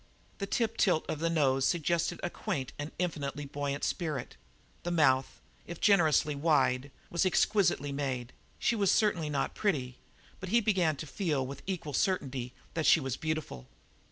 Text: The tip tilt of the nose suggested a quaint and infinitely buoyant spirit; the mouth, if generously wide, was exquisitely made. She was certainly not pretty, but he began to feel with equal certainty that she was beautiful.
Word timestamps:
The 0.39 0.47
tip 0.47 0.77
tilt 0.77 1.05
of 1.07 1.19
the 1.19 1.29
nose 1.29 1.63
suggested 1.63 2.19
a 2.23 2.31
quaint 2.31 2.73
and 2.79 2.91
infinitely 2.97 3.45
buoyant 3.45 3.83
spirit; 3.83 4.35
the 4.81 4.89
mouth, 4.89 5.39
if 5.67 5.79
generously 5.79 6.33
wide, 6.33 6.89
was 7.11 7.23
exquisitely 7.23 7.91
made. 7.91 8.33
She 8.57 8.75
was 8.75 8.91
certainly 8.91 9.29
not 9.29 9.53
pretty, 9.53 9.99
but 10.39 10.49
he 10.49 10.59
began 10.59 10.95
to 10.95 11.05
feel 11.05 11.45
with 11.45 11.61
equal 11.67 11.93
certainty 11.93 12.51
that 12.73 12.87
she 12.87 12.99
was 12.99 13.15
beautiful. 13.15 13.67